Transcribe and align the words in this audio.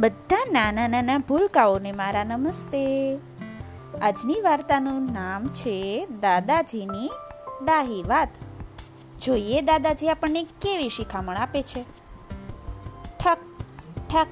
બધા 0.00 0.44
નાના 0.52 0.88
નાના 0.88 1.18
ભૂલકાઓને 1.18 1.92
મારા 1.92 2.24
નમસ્તે. 2.24 2.82
આજની 4.02 4.40
વાર્તાનું 4.40 5.12
નામ 5.12 5.48
છે 5.48 6.06
દાદાજીની 6.06 7.10
દાહી 7.64 8.02
વાત. 8.02 8.28
જોઈએ 9.20 9.60
દાદાજી 9.60 10.08
આપણને 10.08 10.42
કેવી 10.42 10.88
શિખામણ 10.88 11.36
આપે 11.36 11.62
છે. 11.62 11.82
ઠક 13.18 13.38
ઠક 14.08 14.26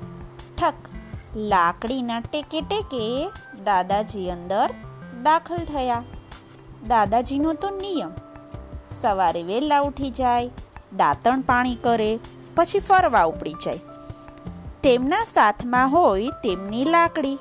ઠક. 0.59 0.75
લાકડીના 1.37 2.21
ટેકે 2.21 2.61
ટેકે 2.61 3.29
દાદાજી 3.65 4.31
અંદર 4.31 4.71
દાખલ 5.23 5.65
થયા. 5.65 6.03
દાદાજીનો 6.87 7.53
તો 7.53 7.71
નિયમ, 7.71 8.11
સવારે 9.01 9.43
વહેલા 9.43 9.81
ઉઠી 9.81 10.11
જાય, 10.11 10.51
દાંતણ 10.97 11.41
પાણી 11.41 11.75
કરે, 11.75 12.19
પછી 12.57 12.79
ફરવા 12.79 13.23
ઉપડી 13.23 13.53
જાય. 13.53 13.88
તેમના 14.83 15.25
સાથમાં 15.25 15.91
હોય 15.91 16.31
તેમની 16.43 16.85
લાકડી. 16.85 17.39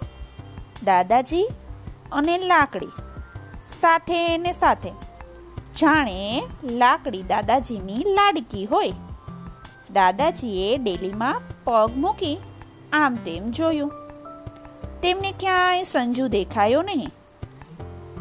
દાદાજી 0.84 1.48
અને 2.12 2.38
લાકડી 2.38 2.94
સાથે 3.68 4.38
ને 4.38 4.52
સાથે. 4.52 4.91
જાણે 5.78 6.44
લાકડી 6.64 7.22
દાદાજીની 7.22 8.04
લાડકી 8.14 8.66
હોય. 8.66 8.94
દાદાજીએ 9.94 10.78
ડેલીમાં 10.78 11.42
પગ 11.64 11.90
મૂકી 11.98 12.38
આમ 12.94 13.16
તેમ 13.16 13.52
જોયું. 13.52 13.92
તેમને 15.02 15.31
ક્યાંય 15.40 15.84
સંજુ 15.84 16.28
દેખાયો 16.28 16.81
નહીં. 16.81 17.09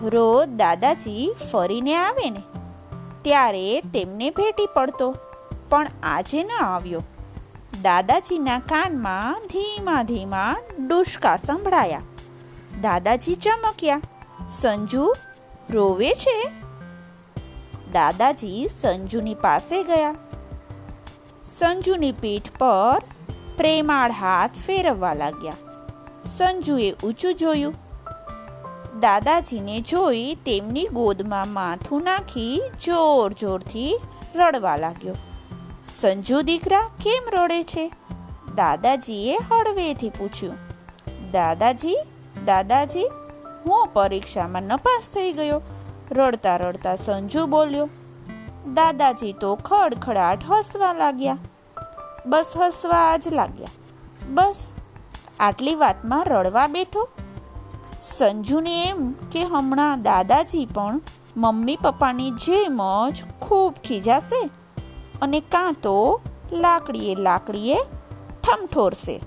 રોજ 0.02 0.48
દાદાજી 0.56 1.34
ફરીને 1.52 1.94
આવે 1.96 2.30
ને 2.30 2.42
ત્યારે 3.22 3.66
તેમને 3.80 4.30
ભેટી 4.30 4.72
પડતો, 4.74 5.14
પણ 5.70 5.86
આજે 6.02 6.42
ન 6.42 6.50
આવ્યો. 6.60 7.02
દાદાજીના 7.82 8.58
કાનમાં 8.58 9.36
ધીમા 9.46 10.02
ધીમા 10.02 10.56
ડુશકા 10.88 11.36
સંભળાયા. 11.36 12.00
દાદાજી 12.80 13.34
ચમક્યા. 13.34 14.00
સંજુ, 14.48 15.14
રોવે 15.70 16.10
છે? 16.10 16.50
દાદાજી 17.92 18.68
સંજુની 18.80 19.34
પાસે 19.34 19.82
ગયા. 19.82 20.14
સંજુની 21.44 22.12
પીઠ 22.12 22.58
પર 22.58 23.02
પ્રેમાળ 23.56 24.10
હાથ 24.10 24.58
ફેરવવા 24.66 25.14
લાગ્યા. 25.14 25.52
સંજુએ 26.24 26.92
ઊંચું 26.92 27.34
જોયું. 27.34 27.74
દાદાજીને 29.00 29.80
જોઈ 29.80 30.34
તેમની 30.34 30.86
ગોદમાં 30.86 31.48
માથું 31.48 32.02
નાખી 32.02 32.62
જોર 32.84 33.32
જોરથી 33.32 33.98
રડવા 34.34 34.76
લાગ્યો. 34.76 35.14
સંજુ 35.88 36.42
દીકરા 36.42 36.80
કેમ 36.80 37.40
રડે 37.40 37.62
છે? 37.62 37.92
દાદાજીએ 38.54 39.36
હળવેથી 39.36 40.08
પૂછ્યું. 40.08 40.54
દાદાજી 41.30 41.96
દાદાજી, 42.44 43.04
હું 43.66 43.86
પરીક્ષામાં 43.86 44.62
નપાસ 44.62 45.10
થઈ 45.10 45.32
ગયો. 45.32 45.62
રડતા 46.10 46.56
રડતા 46.56 46.94
સંજુ 46.94 47.46
બોલ્યો, 47.46 47.88
દાદાજી 48.74 49.32
તો 49.32 49.54
ખડખડાટ 49.54 50.44
હસવા 50.44 50.92
લાગ્યા. 50.92 51.38
બસ 52.26 52.52
હસવા 52.56 53.16
જ 53.16 53.28
લાગ્યા. 53.28 53.68
બસ, 54.28 54.72
આટલી 55.40 55.74
વાતમાં 55.74 56.24
રડવા 56.24 56.66
બેઠો. 56.66 57.08
સંજુને 58.02 58.84
એમ 58.84 59.12
કે 59.12 59.42
હમણાં 59.42 60.02
દાદાજી 60.02 60.66
પણ 60.66 61.00
મમ્મી 61.36 61.78
પપ્પાની 61.82 62.30
જેમ 62.30 62.80
જ 63.10 63.24
ખૂબ 63.40 63.74
ખીજાશે. 63.84 64.50
અને 65.22 65.40
કાં 65.40 65.72
તો 65.72 66.20
લાકડીએ 66.52 67.14
લાકડીએ 67.14 67.76
ઠમઠોરશે. 68.42 69.20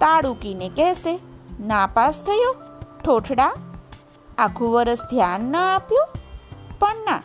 તાળુકીને 0.00 0.68
કહેશે, 0.68 1.18
નાપાસ 1.60 2.22
થયો, 2.22 2.54
ઠોઠડા, 3.04 3.54
આખું 4.38 4.70
વરસ 4.70 4.98
ધ્યાન 5.10 5.40
ન 5.40 5.56
આપ્યું, 5.56 6.08
પણ 6.78 6.96
ના. 7.04 7.22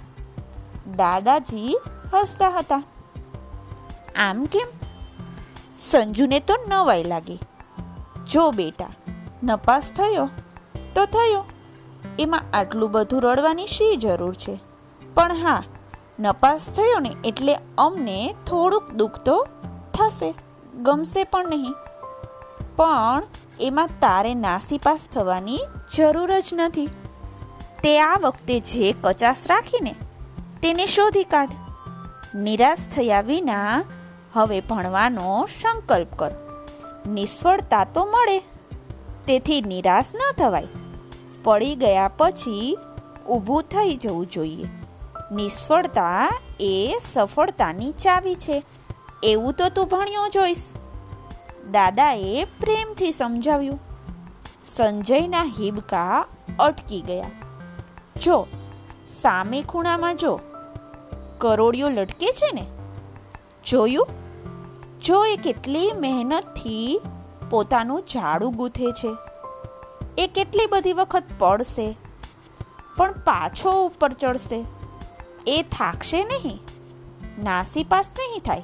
દાદાજી 0.96 1.80
હસતા 2.14 2.50
હતા. 2.50 2.84
આમ 4.16 4.46
કેમ? 4.46 4.68
સંજુને 5.80 6.40
તો 6.40 6.54
નવાઈ 6.68 7.04
લાગી. 7.04 7.40
જો 8.32 8.52
બેટા, 8.52 8.88
નપાસ 9.44 9.92
થયો, 9.92 10.30
તો 10.96 11.06
થયો. 11.06 11.46
એમાં 12.20 12.44
આટલું 12.54 12.92
બધું 12.92 13.22
રડવાની 13.22 13.68
શી 13.68 13.96
જરૂર 13.96 14.34
છે? 14.34 14.60
પણ 15.14 15.34
હા 15.34 15.64
નપાસ 16.24 16.66
થયો 16.70 17.00
ને 17.00 17.12
એટલે 17.26 17.56
અમને 17.78 18.36
થોડુંક 18.48 18.92
દુઃખ 18.92 19.18
તો 19.20 19.48
થશે. 19.94 20.34
ગમશે 20.82 21.24
પણ 21.24 21.50
નહીં. 21.50 21.74
પણ 22.76 23.24
એમાં 23.62 23.90
તારે 24.02 24.34
નાસીપાસ 24.34 25.08
થવાની 25.12 25.60
જરૂર 25.96 26.40
જ 26.40 26.50
નથી. 26.54 26.86
તે 27.84 27.92
આ 28.02 28.18
વખતે 28.18 28.60
જે 28.60 28.94
કચાસ 29.02 29.42
રાખીને 29.50 29.96
તેને 30.62 30.86
શોધી 30.86 31.24
કાઢ. 31.24 31.50
નિરાશ 32.36 32.86
થયા 32.96 33.22
વિના 33.22 33.84
હવે 34.34 34.60
ભણવાનો 34.62 35.34
સંકલ્પ 35.62 36.14
કર. 36.16 36.32
નિષ્ફળતા 37.08 37.84
તો 37.94 38.06
મળે, 38.06 38.38
તેથી 39.28 39.60
નિરાશ 39.62 40.14
ન 40.16 40.24
થવાય. 40.38 40.68
પડી 41.44 41.76
ગયા 41.76 42.08
પછી 42.18 42.78
ઊભું 43.30 43.64
થઈ 43.64 43.96
જવું 43.96 44.26
જોઈએ. 44.28 44.70
નિષ્ફળતા 45.36 46.40
એ 46.60 46.98
સફળતાની 47.02 47.92
ચાવી 47.92 48.36
છે. 48.36 48.64
એવું 49.24 49.54
તો 49.54 49.70
તું 49.70 49.88
ભણ્યો 49.88 50.30
જોઈશ 50.30 50.72
દાદાએ 51.72 52.48
પ્રેમથી 52.60 53.12
સમજાવ્યું. 53.12 53.80
સંજયના 54.64 55.44
હિબકા 55.44 56.26
અટકી 56.60 57.02
ગયા. 57.02 57.26
જો, 58.22 58.48
સામે 59.08 59.62
ખૂણામાં 59.62 60.18
જો, 60.18 60.40
કરોડિયો 61.38 61.90
લટકે 61.90 62.26
છે 62.26 62.52
ને? 62.54 62.68
જોયું? 63.66 64.08
જો 65.02 65.26
એ 65.26 65.36
કેટલી 65.36 65.92
મહેનતથી 66.00 67.02
પોતાનું 67.50 68.04
ઝાડું 68.14 68.56
ગૂંથે 68.56 68.92
છે. 68.92 69.18
એ 70.18 70.28
કેટલી 70.28 70.66
બધી 70.66 70.94
વખત 70.94 71.24
પડશે. 71.40 71.98
પણ 72.98 73.12
પાછો 73.12 73.86
ઉપર 73.86 74.14
ચડશે. 74.14 74.66
એ 75.48 75.62
થાકશે 75.72 76.24
નહીં. 76.24 76.60
નાસીપાસ 77.44 78.12
નહીં 78.20 78.42
થાય. 78.42 78.64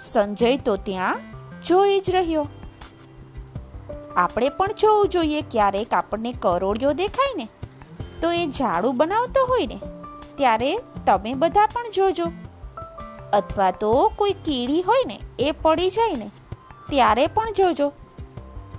સંજય 0.00 0.56
તો 0.56 0.76
ત્યાં 0.76 1.20
જોઈ 1.62 2.00
જ 2.00 2.10
રહ્યો. 2.10 2.48
આપણે 4.16 4.48
પણ 4.48 4.72
જોવું 4.80 5.08
જોઈએ 5.08 5.42
ક્યારેક 5.42 5.94
આપણને 5.94 6.32
કરોળિયો 6.32 6.92
દેખાય 6.92 7.34
ને, 7.36 7.48
તો 8.20 8.32
એ 8.32 8.46
ઝાડુ 8.46 8.92
બનાવતો 8.92 9.46
હોય 9.46 9.66
ને, 9.66 9.80
ત્યારે 10.34 10.78
તમે 11.06 11.34
બધા 11.34 11.66
પણ 11.66 11.90
જોજો. 11.90 12.24
અથવા 13.32 13.70
તો 13.70 14.12
કોઈ 14.16 14.32
કીડી 14.32 14.82
હોય 14.82 15.04
ને, 15.06 15.20
એ 15.38 15.52
પડી 15.52 15.90
જાય 15.90 16.14
ને, 16.14 16.30
ત્યારે 16.90 17.26
પણ 17.26 17.52
જોજો. 17.52 17.92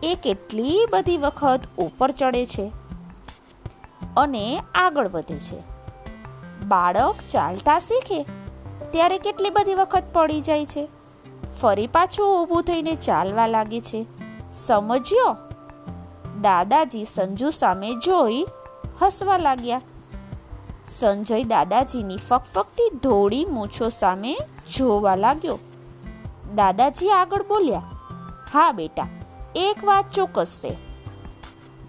એ 0.03 0.17
કેટલી 0.23 0.79
બધી 0.89 1.17
વખત 1.17 1.61
ઉપર 1.77 2.11
ચડે 2.11 2.45
છે 2.45 2.71
અને 4.17 4.61
આગળ 4.75 5.07
વધે 5.07 5.39
છે. 5.39 5.74
બાળક 6.67 7.15
ચાલતા 7.29 7.79
શીખે, 7.79 8.23
ત્યારે 8.91 9.17
કેટલી 9.17 9.49
બધી 9.49 9.75
વખત 9.75 10.03
પડી 10.13 10.41
જાય 10.41 10.65
છે. 10.65 10.87
ફરી 11.61 11.87
પાછું 11.87 12.29
ઊભું 12.41 12.63
થઈને 12.63 12.95
ચાલવા 12.95 13.47
લાગે 13.47 13.81
છે. 13.81 14.05
સમજ્યો? 14.53 15.35
દાદાજી 16.41 17.05
સંજુ 17.05 17.49
સામે 17.49 17.91
જોઈ 17.95 18.45
હસવા 19.01 19.37
લાગ્યા. 19.37 19.81
સંજય 20.85 21.43
દાદાજીની 21.43 22.17
ફકફકતી 22.17 22.89
ધોળી 23.03 23.45
મૂછો 23.45 23.89
સામે 23.89 24.33
જોવા 24.77 25.15
લાગ્યો. 25.15 25.57
દાદાજી 26.55 27.09
આગળ 27.09 27.43
બોલ્યા, 27.43 27.83
હા 28.53 28.71
બેટા, 28.71 29.07
એક 29.55 29.83
વાત 29.83 30.11
ચોક્કસ 30.11 30.59
છે. 30.63 30.73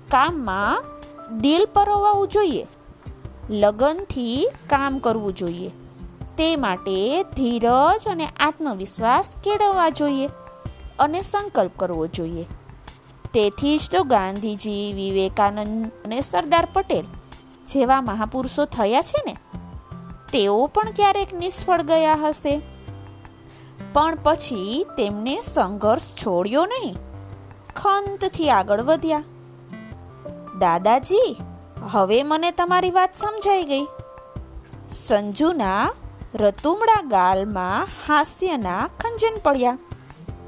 કામમાં 0.09 0.85
દિલ 1.39 1.67
પરોવાવું 1.75 2.29
જોઈએ. 2.29 2.67
લગનથી 3.51 4.49
કામ 4.67 4.99
કરવું 4.99 5.35
જોઈએ. 5.35 5.71
તે 6.39 6.57
માટે 6.57 7.23
ધીરજ 7.23 8.09
અને 8.09 8.27
આત્મવિશ્વાસ 8.27 9.35
કેળવવા 9.45 9.91
જોઈએ 9.91 10.27
અને 10.99 11.23
સંકલ્પ 11.23 11.71
કરવો 11.77 12.07
જોઈએ. 12.07 12.45
તેથી 13.35 13.79
જ 13.79 13.91
તો 13.93 14.05
ગાંધીજી, 14.05 14.93
વિવેકાનંદ 14.93 15.91
અને 16.05 16.21
સરદાર 16.21 16.69
પટેલ 16.73 17.05
જેવા 17.67 18.01
મહાપુરુષો 18.01 18.65
થયા 18.65 19.03
છે 19.03 19.23
ને, 19.27 19.37
તેઓ 20.33 20.67
પણ 20.67 20.91
ક્યારેક 20.97 21.35
નિષ્ફળ 21.35 21.83
ગયા 21.83 22.15
હશે. 22.15 22.63
પણ 23.93 24.19
પછી 24.23 24.87
તેમને 24.97 25.41
સંઘર્ષ 25.41 26.03
છોડ્યો 26.03 26.67
નહીં. 26.67 26.95
ખંતથી 27.77 28.51
આગળ 28.51 28.83
વધ્યા. 28.83 29.23
દાદાજી 30.59 31.37
હવે 31.91 32.23
મને 32.23 32.51
તમારી 32.51 32.91
વાત 32.91 33.15
સમજાઈ 33.15 33.65
ગઈ. 33.65 33.87
સંજુના 35.07 35.93
રતુમડા 36.35 37.03
ગાલમાં 37.03 37.89
હાસ્યના 38.09 38.89
ખંજન 39.01 39.37
પડ્યા. 39.43 39.79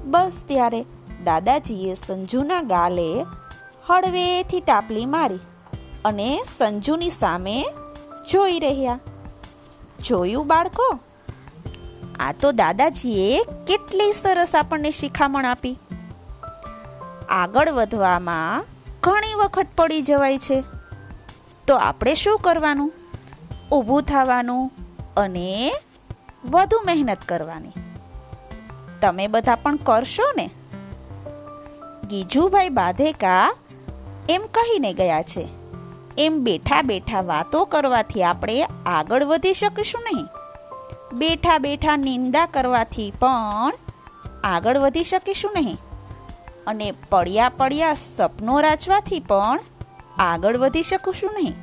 બસ 0.04 0.44
ત્યારે 0.46 0.84
દાદાજીએ 1.24 1.94
સંજુના 1.94 2.62
ગાલે 2.62 3.26
હળવેથી 3.86 4.60
ટાપલી 4.60 5.06
મારી 5.06 5.38
અને 6.04 6.42
સંજુની 6.56 7.10
સામે 7.10 7.66
જોઈ 8.30 8.58
રહ્યા. 8.58 8.98
જોયું 10.04 10.46
બાળકો? 10.46 10.98
આ 12.20 12.32
તો 12.32 12.52
દાદાજીએ 12.52 13.44
કેટલી 13.44 14.12
સરસ 14.12 14.54
આપણને 14.54 14.90
શિખામણ 14.90 15.44
આપી. 15.44 15.78
આગળ 17.28 17.70
વધવામાં 17.70 18.64
ઘણી 19.02 19.34
વખત 19.34 19.66
પડી 19.76 20.02
જવાય 20.02 20.38
છે. 20.38 20.77
તો 21.68 21.76
આપણે 21.76 22.14
શું 22.14 22.38
કરવાનું? 22.38 22.92
ઊભું 23.72 24.02
થવાનું 24.02 24.72
અને 25.16 25.72
વધુ 26.44 26.82
મહેનત 26.86 27.18
કરવાની. 27.20 27.72
તમે 29.00 29.26
બધા 29.26 29.54
પણ 29.54 29.76
કરશો 29.76 30.22
ને? 30.36 30.50
ગીજુભાઈ 32.08 32.68
બાધેકા 32.68 33.54
એમ 34.28 34.42
કહીને 34.54 34.92
ગયા 34.92 35.22
છે. 35.22 35.48
એમ 36.18 36.44
બેઠા 36.44 36.82
બેઠા 36.82 37.20
વાતો 37.20 37.64
કરવાથી 37.64 38.22
આપણે 38.22 38.62
આગળ 38.86 39.24
વધી 39.24 39.54
શકીશું 39.54 40.02
નહીં. 40.12 40.26
બેઠા 41.12 41.58
બેઠા 41.58 41.96
નિંદા 41.96 42.46
કરવાથી 42.46 43.12
પણ 43.20 43.74
આગળ 44.44 44.78
વધી 44.78 45.04
શકીશું 45.04 45.50
નહીં. 45.54 45.76
અને 46.66 46.92
પડ્યા 47.10 47.48
પડ્યા 47.48 47.94
સપનો 47.94 48.60
રાચવાથી 48.60 49.20
પણ 49.20 49.60
આગળ 50.18 50.56
વધી 50.56 50.82
શકીશું 50.82 51.30
નહીં. 51.34 51.54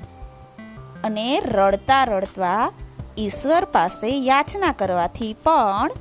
અને 1.04 1.42
રડતા 1.46 2.04
રડતા 2.04 2.72
ઈશ્વર 3.18 3.66
પાસે 3.66 4.08
યાચના 4.08 4.72
કરવાથી 4.72 5.34
પણ 5.34 5.92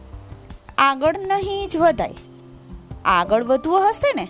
આગળ 0.79 1.19
નહીં 1.19 1.69
જ 1.69 1.77
વધાય. 1.77 2.15
આગળ 3.05 3.45
વધવું 3.45 3.89
હશે 3.89 4.13
ને, 4.17 4.29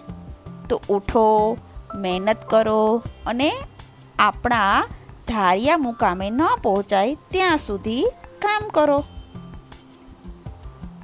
તો 0.69 0.81
ઉઠો, 0.89 1.57
મહેનત 1.95 2.51
કરો 2.51 3.03
અને 3.27 3.53
આપણા 4.19 4.87
ધાર્યા 5.29 5.77
મુકામે 5.77 6.31
ન 6.31 6.41
પહોંચાય 6.63 7.15
ત્યાં 7.15 7.59
સુધી 7.59 8.05
કામ 8.39 8.69
કરો. 8.69 9.05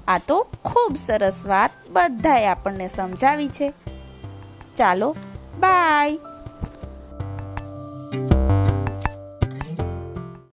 આ 0.09 0.19
તો 0.19 0.47
ખૂબ 0.65 0.97
સરસ 0.97 1.47
વાત 1.47 1.71
બધાએ 1.89 2.47
આપણને 2.47 2.89
સમજાવી 2.89 3.49
છે. 3.49 3.73
ચાલો, 4.77 5.17
બાય. 5.59 6.19